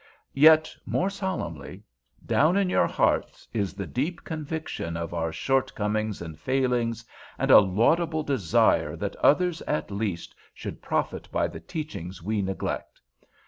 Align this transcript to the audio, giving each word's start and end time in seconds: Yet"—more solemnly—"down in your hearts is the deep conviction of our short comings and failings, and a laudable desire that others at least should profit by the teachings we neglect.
Yet"—more 0.33 1.11
solemnly—"down 1.11 2.57
in 2.57 2.71
your 2.71 2.87
hearts 2.87 3.47
is 3.53 3.75
the 3.75 3.85
deep 3.85 4.23
conviction 4.23 4.97
of 4.97 5.13
our 5.13 5.31
short 5.31 5.75
comings 5.75 6.23
and 6.23 6.39
failings, 6.39 7.05
and 7.37 7.51
a 7.51 7.59
laudable 7.59 8.23
desire 8.23 8.95
that 8.95 9.15
others 9.17 9.61
at 9.67 9.91
least 9.91 10.33
should 10.55 10.81
profit 10.81 11.29
by 11.31 11.47
the 11.47 11.59
teachings 11.59 12.23
we 12.23 12.41
neglect. 12.41 12.99